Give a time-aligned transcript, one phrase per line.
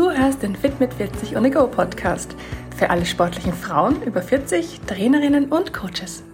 [0.00, 2.34] Du hörst den Fit mit 40 on Go Podcast
[2.74, 6.24] für alle sportlichen Frauen über 40, Trainerinnen und Coaches.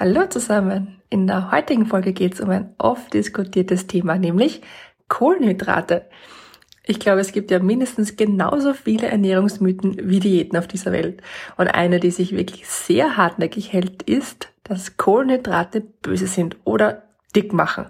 [0.00, 1.02] Hallo zusammen!
[1.10, 4.62] In der heutigen Folge geht es um ein oft diskutiertes Thema, nämlich
[5.08, 6.06] Kohlenhydrate.
[6.84, 11.20] Ich glaube, es gibt ja mindestens genauso viele Ernährungsmythen wie Diäten auf dieser Welt.
[11.58, 17.02] Und eine, die sich wirklich sehr hartnäckig hält, ist, dass Kohlenhydrate böse sind oder
[17.36, 17.88] dick machen.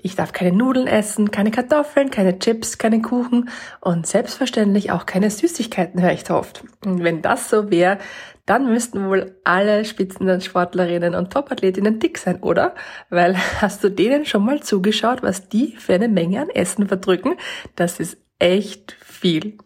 [0.00, 5.28] Ich darf keine Nudeln essen, keine Kartoffeln, keine Chips, keine Kuchen und selbstverständlich auch keine
[5.28, 6.62] Süßigkeiten, höre ich da oft.
[6.84, 7.98] Und wenn das so wäre,
[8.46, 12.74] dann müssten wohl alle Spitzensportlerinnen und Topathletinnen dick sein, oder?
[13.10, 17.34] Weil hast du denen schon mal zugeschaut, was die für eine Menge an Essen verdrücken?
[17.76, 19.58] Das ist echt viel.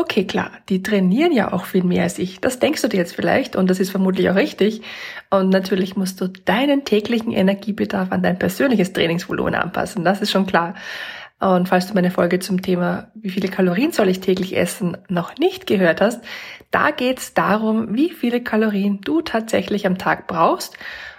[0.00, 2.40] Okay, klar, die trainieren ja auch viel mehr als ich.
[2.40, 4.80] Das denkst du dir jetzt vielleicht und das ist vermutlich auch richtig.
[5.28, 10.02] Und natürlich musst du deinen täglichen Energiebedarf an dein persönliches Trainingsvolumen anpassen.
[10.02, 10.74] Das ist schon klar.
[11.38, 15.36] Und falls du meine Folge zum Thema, wie viele Kalorien soll ich täglich essen, noch
[15.36, 16.24] nicht gehört hast,
[16.70, 20.78] da geht's darum, wie viele Kalorien du tatsächlich am Tag brauchst,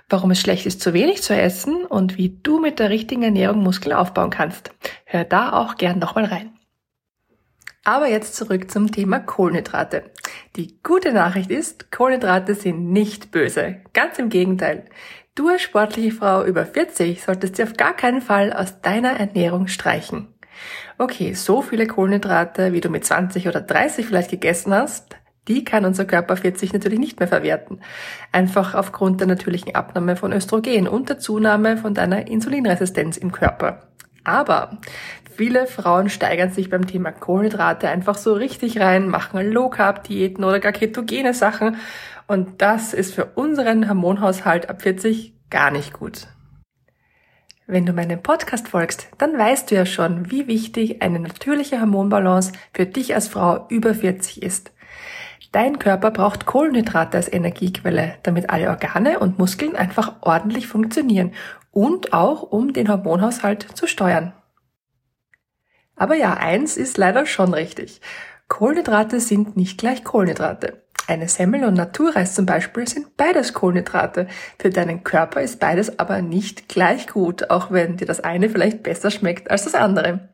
[0.09, 3.61] warum es schlecht ist, zu wenig zu essen und wie du mit der richtigen Ernährung
[3.61, 4.71] Muskeln aufbauen kannst.
[5.05, 6.49] Hör da auch gern nochmal rein.
[7.83, 10.03] Aber jetzt zurück zum Thema Kohlenhydrate.
[10.55, 13.77] Die gute Nachricht ist, Kohlenhydrate sind nicht böse.
[13.93, 14.85] Ganz im Gegenteil.
[15.33, 19.67] Du als sportliche Frau über 40 solltest sie auf gar keinen Fall aus deiner Ernährung
[19.67, 20.27] streichen.
[20.99, 25.15] Okay, so viele Kohlenhydrate, wie du mit 20 oder 30 vielleicht gegessen hast,
[25.47, 27.81] die kann unser Körper 40 natürlich nicht mehr verwerten.
[28.31, 33.87] Einfach aufgrund der natürlichen Abnahme von Östrogen und der Zunahme von deiner Insulinresistenz im Körper.
[34.23, 34.77] Aber
[35.35, 40.43] viele Frauen steigern sich beim Thema Kohlenhydrate einfach so richtig rein, machen Low Carb Diäten
[40.43, 41.77] oder gar ketogene Sachen
[42.27, 46.27] und das ist für unseren Hormonhaushalt ab 40 gar nicht gut.
[47.67, 52.53] Wenn du meinem Podcast folgst, dann weißt du ja schon, wie wichtig eine natürliche Hormonbalance
[52.73, 54.71] für dich als Frau über 40 ist.
[55.51, 61.33] Dein Körper braucht Kohlenhydrate als Energiequelle, damit alle Organe und Muskeln einfach ordentlich funktionieren
[61.71, 64.33] und auch um den Hormonhaushalt zu steuern.
[65.95, 68.01] Aber ja, eins ist leider schon richtig.
[68.47, 70.83] Kohlenhydrate sind nicht gleich Kohlenhydrate.
[71.07, 74.27] Eine Semmel und Naturreis zum Beispiel sind beides Kohlenhydrate.
[74.59, 78.83] Für deinen Körper ist beides aber nicht gleich gut, auch wenn dir das eine vielleicht
[78.83, 80.29] besser schmeckt als das andere.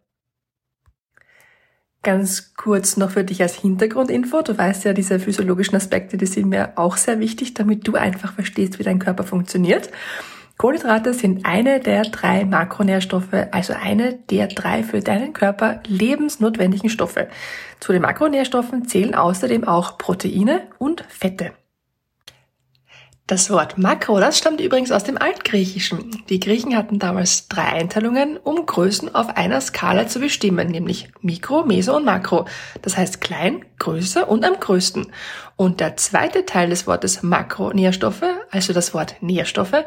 [2.04, 4.42] Ganz kurz noch für dich als Hintergrundinfo.
[4.42, 8.34] Du weißt ja, diese physiologischen Aspekte, die sind mir auch sehr wichtig, damit du einfach
[8.34, 9.90] verstehst, wie dein Körper funktioniert.
[10.58, 17.28] Kohlenhydrate sind eine der drei Makronährstoffe, also eine der drei für deinen Körper lebensnotwendigen Stoffe.
[17.80, 21.52] Zu den Makronährstoffen zählen außerdem auch Proteine und Fette.
[23.30, 26.24] Das Wort Makro, das stammt übrigens aus dem Altgriechischen.
[26.30, 31.66] Die Griechen hatten damals drei Einteilungen, um Größen auf einer Skala zu bestimmen, nämlich Mikro,
[31.66, 32.46] Meso und Makro.
[32.84, 35.08] Das heißt klein, größer und am größten.
[35.58, 39.84] Und der zweite Teil des Wortes Makronährstoffe, also das Wort Nährstoffe,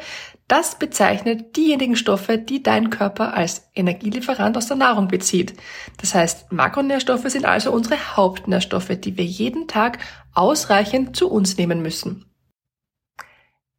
[0.47, 5.55] das bezeichnet diejenigen Stoffe, die dein Körper als Energielieferant aus der Nahrung bezieht.
[5.97, 9.99] Das heißt, Makronährstoffe sind also unsere Hauptnährstoffe, die wir jeden Tag
[10.35, 12.30] ausreichend zu uns nehmen müssen.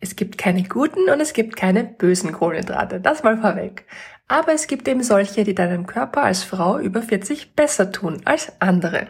[0.04, 3.86] Es gibt keine guten und es gibt keine bösen Kohlenhydrate, das mal vorweg.
[4.28, 8.52] Aber es gibt eben solche, die deinem Körper als Frau über 40 besser tun als
[8.60, 9.10] andere.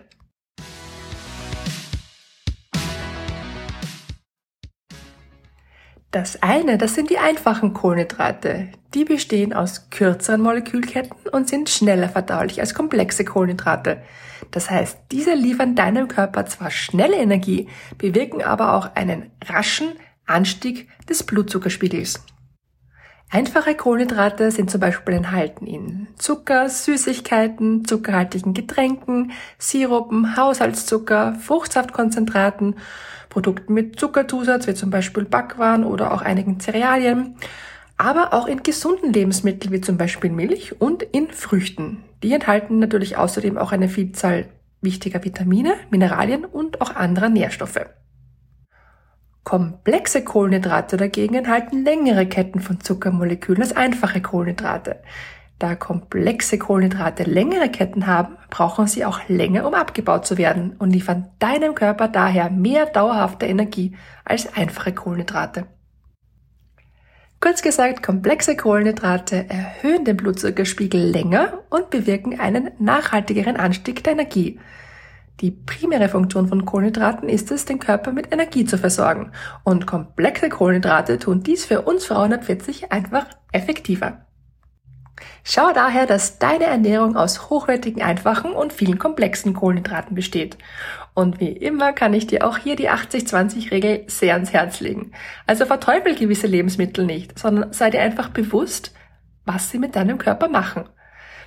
[6.12, 8.68] Das eine, das sind die einfachen Kohlenhydrate.
[8.94, 14.02] Die bestehen aus kürzeren Molekülketten und sind schneller verdaulich als komplexe Kohlenhydrate.
[14.52, 19.94] Das heißt, diese liefern deinem Körper zwar schnelle Energie, bewirken aber auch einen raschen,
[20.32, 22.24] Anstieg des Blutzuckerspiegels.
[23.34, 32.76] Einfache Kohlenhydrate sind zum Beispiel enthalten in Zucker, Süßigkeiten, zuckerhaltigen Getränken, Sirupen, Haushaltszucker, Fruchtsaftkonzentraten,
[33.30, 37.38] Produkten mit Zuckerzusatz wie zum Beispiel Backwaren oder auch einigen Cerealien,
[37.96, 42.04] aber auch in gesunden Lebensmitteln wie zum Beispiel Milch und in Früchten.
[42.24, 44.50] Die enthalten natürlich außerdem auch eine Vielzahl
[44.82, 47.80] wichtiger Vitamine, Mineralien und auch anderer Nährstoffe.
[49.44, 55.02] Komplexe Kohlenhydrate dagegen enthalten längere Ketten von Zuckermolekülen als einfache Kohlenhydrate.
[55.58, 60.92] Da komplexe Kohlenhydrate längere Ketten haben, brauchen sie auch länger, um abgebaut zu werden und
[60.92, 63.96] liefern deinem Körper daher mehr dauerhafte Energie
[64.26, 65.66] als einfache Kohlenhydrate.
[67.40, 74.60] Kurz gesagt, komplexe Kohlenhydrate erhöhen den Blutzuckerspiegel länger und bewirken einen nachhaltigeren Anstieg der Energie.
[75.42, 79.32] Die primäre Funktion von Kohlenhydraten ist es, den Körper mit Energie zu versorgen.
[79.64, 84.26] Und komplexe Kohlenhydrate tun dies für uns Frauen ab 40 einfach effektiver.
[85.44, 90.58] Schau daher, dass deine Ernährung aus hochwertigen, einfachen und vielen komplexen Kohlenhydraten besteht.
[91.16, 95.12] Und wie immer kann ich dir auch hier die 80-20-Regel sehr ans Herz legen.
[95.48, 98.94] Also verteufel gewisse Lebensmittel nicht, sondern sei dir einfach bewusst,
[99.46, 100.86] was sie mit deinem Körper machen.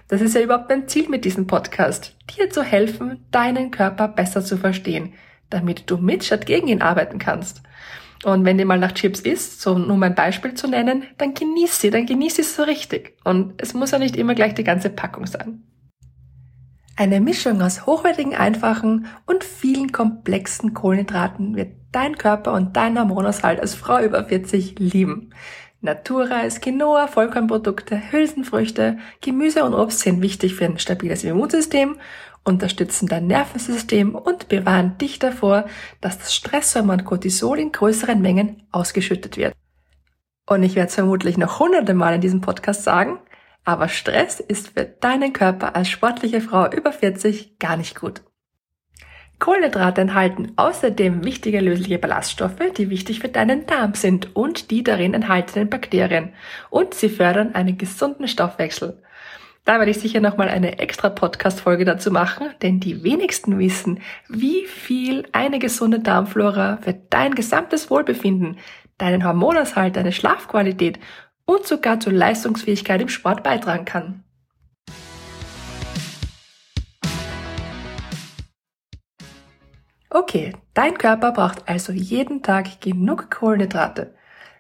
[0.09, 4.45] Das ist ja überhaupt mein Ziel mit diesem Podcast, dir zu helfen, deinen Körper besser
[4.45, 5.15] zu verstehen,
[5.49, 7.63] damit du mit statt gegen ihn arbeiten kannst.
[8.25, 11.81] Und wenn dir mal nach Chips isst, so um ein Beispiel zu nennen, dann genieß
[11.81, 13.17] sie, dann genieß sie so richtig.
[13.25, 15.63] Und es muss ja nicht immer gleich die ganze Packung sein.
[16.97, 23.61] Eine Mischung aus hochwertigen, einfachen und vielen komplexen Kohlenhydraten wird dein Körper und dein Hormonaushalt
[23.61, 25.31] als Frau über 40 lieben.
[25.85, 31.99] Naturreis, Quinoa, Vollkornprodukte, Hülsenfrüchte, Gemüse und Obst sind wichtig für ein stabiles Immunsystem,
[32.43, 35.67] unterstützen dein Nervensystem und bewahren dich davor,
[36.01, 39.55] dass das Stresshormon Cortisol in größeren Mengen ausgeschüttet wird.
[40.49, 43.19] Und ich werde es vermutlich noch hunderte Mal in diesem Podcast sagen,
[43.65, 48.23] aber Stress ist für deinen Körper als sportliche Frau über 40 gar nicht gut.
[49.45, 55.13] Kohlenhydrate enthalten außerdem wichtige lösliche Ballaststoffe, die wichtig für deinen Darm sind und die darin
[55.13, 56.33] enthaltenen Bakterien.
[56.71, 59.03] Und sie fördern einen gesunden Stoffwechsel.
[59.67, 64.01] Da werde ich sicher nochmal eine extra Podcast-Folge dazu machen, denn die wenigsten wissen,
[64.31, 68.57] wie viel eine gesunde Darmflora für dein gesamtes Wohlbefinden,
[68.97, 70.99] deinen Hormonaushalt, deine Schlafqualität
[71.45, 74.24] und sogar zur Leistungsfähigkeit im Sport beitragen kann.
[80.15, 84.15] Okay, dein Körper braucht also jeden Tag genug Kohlenhydrate.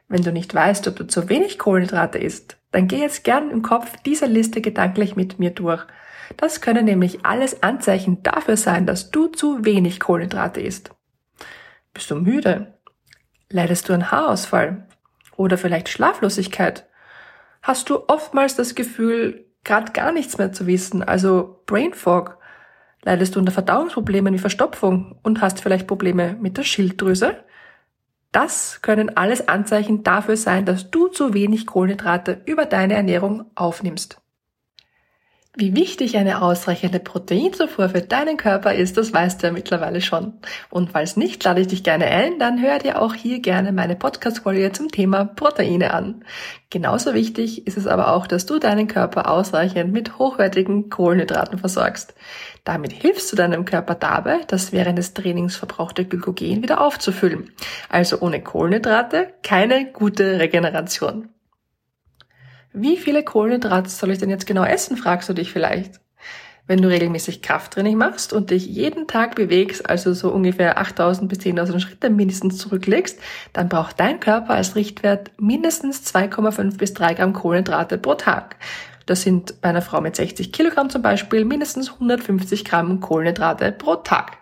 [0.09, 3.62] Wenn du nicht weißt, ob du zu wenig Kohlenhydrate isst, dann geh jetzt gern im
[3.62, 5.87] Kopf diese Liste gedanklich mit mir durch.
[6.37, 10.91] Das können nämlich alles Anzeichen dafür sein, dass du zu wenig Kohlenhydrate isst.
[11.93, 12.77] Bist du müde?
[13.49, 14.89] Leidest du an Haarausfall?
[15.37, 16.89] Oder vielleicht Schlaflosigkeit?
[17.62, 22.39] Hast du oftmals das Gefühl, gerade gar nichts mehr zu wissen, also Brain Fog?
[23.05, 27.37] Leidest du unter Verdauungsproblemen wie Verstopfung und hast vielleicht Probleme mit der Schilddrüse?
[28.33, 34.24] Das können alles Anzeichen dafür sein, dass du zu wenig Kohlenhydrate über deine Ernährung aufnimmst.
[35.56, 40.33] Wie wichtig eine ausreichende Proteinzufuhr für deinen Körper ist, das weißt du ja mittlerweile schon.
[40.69, 43.95] Und falls nicht, lade ich dich gerne ein, dann hör dir auch hier gerne meine
[43.95, 46.25] Podcast-Folge zum Thema Proteine an.
[46.71, 52.15] Genauso wichtig ist es aber auch, dass du deinen Körper ausreichend mit hochwertigen Kohlenhydraten versorgst.
[52.65, 57.53] Damit hilfst du deinem Körper dabei, das während des Trainings verbrauchte Glykogen wieder aufzufüllen.
[57.89, 61.29] Also ohne Kohlenhydrate keine gute Regeneration.
[62.76, 66.00] Wie viele Kohlenhydrate soll ich denn jetzt genau essen, fragst du dich vielleicht.
[66.67, 71.38] Wenn du regelmäßig Krafttraining machst und dich jeden Tag bewegst, also so ungefähr 8000 bis
[71.38, 73.21] 10.000 Schritte mindestens zurücklegst,
[73.53, 78.56] dann braucht dein Körper als Richtwert mindestens 2,5 bis 3 Gramm Kohlenhydrate pro Tag.
[79.06, 83.94] Das sind bei einer Frau mit 60 Kilogramm zum Beispiel mindestens 150 Gramm Kohlenhydrate pro
[83.94, 84.38] Tag.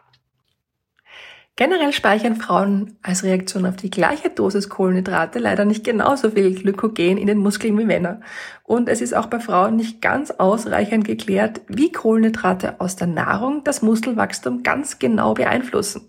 [1.57, 7.19] Generell speichern Frauen als Reaktion auf die gleiche Dosis Kohlenhydrate leider nicht genauso viel Glykogen
[7.19, 8.23] in den Muskeln wie Männer.
[8.65, 13.65] Und es ist auch bei Frauen nicht ganz ausreichend geklärt, wie Kohlenhydrate aus der Nahrung
[13.65, 16.09] das Muskelwachstum ganz genau beeinflussen.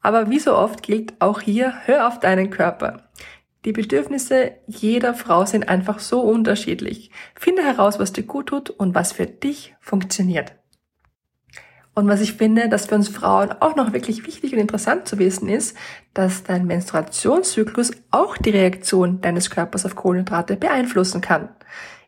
[0.00, 3.08] Aber wie so oft gilt auch hier, hör auf deinen Körper.
[3.64, 7.12] Die Bedürfnisse jeder Frau sind einfach so unterschiedlich.
[7.36, 10.54] Finde heraus, was dir gut tut und was für dich funktioniert.
[11.94, 15.18] Und was ich finde, dass für uns Frauen auch noch wirklich wichtig und interessant zu
[15.18, 15.76] wissen ist,
[16.14, 21.50] dass dein Menstruationszyklus auch die Reaktion deines Körpers auf Kohlenhydrate beeinflussen kann.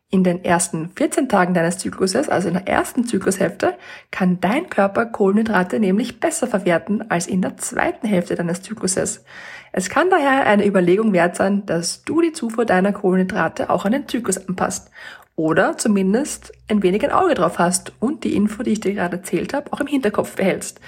[0.08, 3.74] In den ersten 14 Tagen deines Zykluses, also in der ersten Zyklushälfte,
[4.10, 9.24] kann dein Körper Kohlenhydrate nämlich besser verwerten als in der zweiten Hälfte deines Zykluses.
[9.72, 13.92] Es kann daher eine Überlegung wert sein, dass du die Zufuhr deiner Kohlenhydrate auch an
[13.92, 14.90] den Zyklus anpasst
[15.36, 19.16] oder zumindest ein wenig ein Auge drauf hast und die Info, die ich dir gerade
[19.16, 20.80] erzählt habe, auch im Hinterkopf behältst.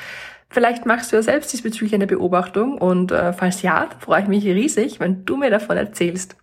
[0.48, 4.44] Vielleicht machst du ja selbst diesbezüglich eine Beobachtung und äh, falls ja, freue ich mich
[4.44, 6.36] riesig, wenn du mir davon erzählst.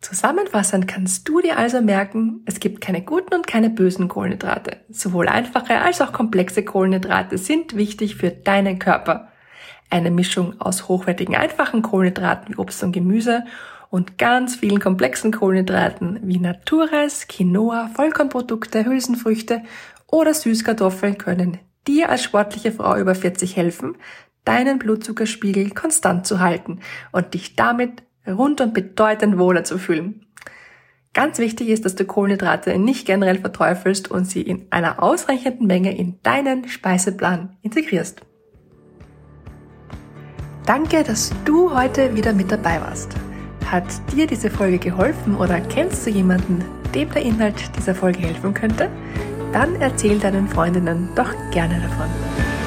[0.00, 4.78] Zusammenfassend kannst du dir also merken, es gibt keine guten und keine bösen Kohlenhydrate.
[4.90, 9.31] Sowohl einfache als auch komplexe Kohlenhydrate sind wichtig für deinen Körper
[9.92, 13.44] eine Mischung aus hochwertigen einfachen Kohlenhydraten wie Obst und Gemüse
[13.90, 19.62] und ganz vielen komplexen Kohlenhydraten wie Naturreis, Quinoa, Vollkornprodukte, Hülsenfrüchte
[20.06, 23.96] oder Süßkartoffeln können dir als sportliche Frau über 40 helfen,
[24.44, 26.80] deinen Blutzuckerspiegel konstant zu halten
[27.12, 30.26] und dich damit rund und bedeutend wohler zu fühlen.
[31.14, 35.96] Ganz wichtig ist, dass du Kohlenhydrate nicht generell verteufelst und sie in einer ausreichenden Menge
[35.96, 38.22] in deinen Speiseplan integrierst.
[40.66, 43.16] Danke, dass du heute wieder mit dabei warst.
[43.66, 46.64] Hat dir diese Folge geholfen oder kennst du jemanden,
[46.94, 48.88] dem der Inhalt dieser Folge helfen könnte?
[49.52, 52.61] Dann erzähl deinen Freundinnen doch gerne davon.